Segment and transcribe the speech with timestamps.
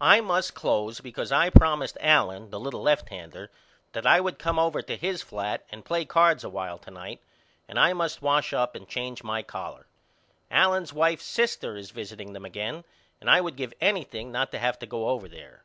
[0.00, 3.48] I must close because I promised Allen the little lefthander
[3.92, 7.18] that I would come over to his flat and play cards a while to night
[7.68, 9.86] and I must wash up and change my collar.
[10.48, 12.84] Allen's wife's sister is visiting them again
[13.20, 15.64] and I would give anything not to have to go over there.